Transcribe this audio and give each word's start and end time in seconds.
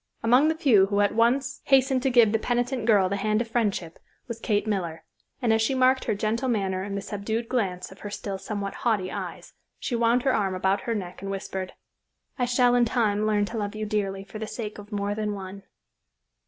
Among 0.23 0.47
the 0.47 0.55
few 0.55 0.87
who 0.87 0.99
at 1.01 1.13
once 1.13 1.61
hastened 1.65 2.01
to 2.01 2.09
give 2.09 2.31
the 2.31 2.39
penitent 2.39 2.87
girl 2.87 3.07
the 3.07 3.17
hand 3.17 3.39
of 3.39 3.47
friendship 3.47 3.99
was 4.27 4.39
Kate 4.39 4.65
Miller; 4.65 5.03
and 5.43 5.53
as 5.53 5.61
she 5.61 5.75
marked 5.75 6.05
her 6.05 6.15
gentle 6.15 6.49
manner 6.49 6.81
and 6.81 6.97
the 6.97 7.03
subdued 7.03 7.47
glance 7.47 7.91
of 7.91 7.99
her 7.99 8.09
still 8.09 8.39
somewhat 8.39 8.73
haughty 8.81 9.11
eyes, 9.11 9.53
she 9.77 9.95
wound 9.95 10.23
her 10.23 10.33
arm 10.33 10.55
about 10.55 10.81
her 10.89 10.95
neck 10.95 11.21
and 11.21 11.29
whispered, 11.29 11.73
"I 12.39 12.45
shall 12.45 12.73
in 12.73 12.85
time 12.85 13.27
learn 13.27 13.45
to 13.45 13.57
love 13.59 13.75
you 13.75 13.85
dearly 13.85 14.23
for 14.23 14.39
the 14.39 14.47
sake 14.47 14.79
of 14.79 14.91
more 14.91 15.13
than 15.13 15.35
one." 15.35 15.61